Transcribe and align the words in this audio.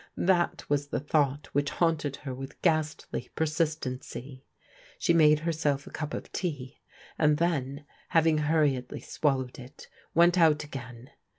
That 0.17 0.67
was 0.67 0.87
the 0.87 0.99
thought 0.99 1.45
which 1.53 1.69
hatmted 1.73 2.15
her 2.23 2.33
with 2.33 2.59
ghastly 2.63 3.29
persistency. 3.35 4.43
She 4.97 5.13
made 5.13 5.41
herself 5.41 5.85
a 5.85 5.91
cup 5.91 6.15
of 6.15 6.31
tea, 6.31 6.81
and 7.19 7.37
then, 7.37 7.85
having 8.09 8.39
hur 8.39 8.65
riedly 8.65 9.03
swallowed 9.05 9.59
it, 9.59 9.89
went 10.15 10.39
out 10.39 10.63
again. 10.63 11.11